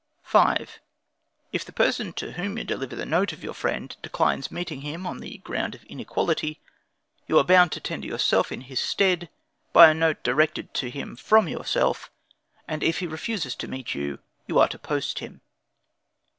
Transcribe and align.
5. 0.23 0.79
If 1.53 1.63
the 1.63 1.71
person 1.71 2.11
to 2.13 2.31
whom 2.31 2.57
you 2.57 2.63
deliver 2.63 2.95
the 2.95 3.05
note 3.05 3.33
of 3.33 3.43
your 3.43 3.53
friend, 3.53 3.95
declines 4.01 4.49
meeting 4.49 4.81
him 4.81 5.05
on 5.05 5.19
the 5.19 5.37
ground 5.37 5.75
of 5.75 5.83
inequality, 5.83 6.59
you 7.27 7.37
are 7.37 7.43
bound 7.43 7.71
to 7.73 7.79
tender 7.79 8.07
yourself 8.07 8.51
in 8.51 8.61
his 8.61 8.79
stead, 8.79 9.29
by 9.73 9.91
a 9.91 9.93
note 9.93 10.23
directed 10.23 10.73
to 10.73 10.89
him 10.89 11.15
from 11.15 11.47
yourself; 11.47 12.09
and 12.67 12.81
if 12.81 12.97
he 12.97 13.05
refuses 13.05 13.53
to 13.57 13.67
meet 13.67 13.93
you, 13.93 14.17
you 14.47 14.57
are 14.57 14.69
to 14.69 14.79
post 14.79 15.19
him. 15.19 15.41